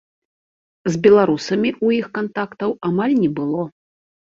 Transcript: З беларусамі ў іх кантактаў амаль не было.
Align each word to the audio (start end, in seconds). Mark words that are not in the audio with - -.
З 0.93 1.01
беларусамі 1.03 1.69
ў 1.85 2.01
іх 2.01 2.11
кантактаў 2.19 2.77
амаль 2.93 3.15
не 3.25 3.35
было. 3.41 3.73